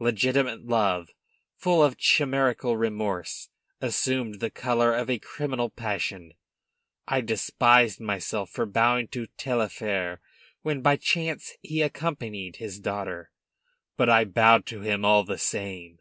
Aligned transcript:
Legitimate 0.00 0.66
love, 0.66 1.10
full 1.54 1.80
of 1.80 1.96
chimerical 1.96 2.76
remorse, 2.76 3.50
assumed 3.80 4.40
the 4.40 4.50
color 4.50 4.92
of 4.92 5.08
a 5.08 5.20
criminal 5.20 5.70
passion. 5.70 6.32
I 7.06 7.20
despised 7.20 8.00
myself 8.00 8.50
for 8.50 8.66
bowing 8.66 9.06
to 9.12 9.28
Taillefer 9.38 10.18
when, 10.62 10.82
by 10.82 10.96
chance, 10.96 11.52
he 11.62 11.82
accompanied 11.82 12.56
his 12.56 12.80
daughter, 12.80 13.30
but 13.96 14.10
I 14.10 14.24
bowed 14.24 14.66
to 14.66 14.80
him 14.80 15.04
all 15.04 15.22
the 15.22 15.38
same. 15.38 16.00